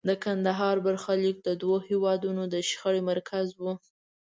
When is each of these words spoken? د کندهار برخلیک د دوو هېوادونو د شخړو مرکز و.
د 0.07 0.09
کندهار 0.23 0.75
برخلیک 0.87 1.37
د 1.43 1.49
دوو 1.61 1.77
هېوادونو 1.89 2.43
د 2.53 2.55
شخړو 2.69 3.01
مرکز 3.09 3.47
و. 3.61 3.63